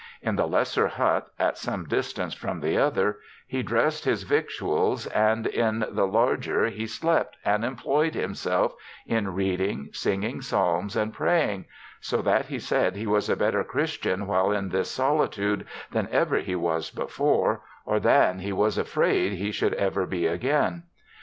[0.23, 5.45] In the lesser hut, at some distance from the other, he dressed his victuals, and
[5.45, 8.73] in the larger he slept, and employed himself
[9.05, 11.65] in reading, singing Psalms, and praying,
[11.99, 16.37] so that he said he was a better Christian while in this solitude, than ever
[16.39, 20.81] he was before, or than he was afraid he should ever be again.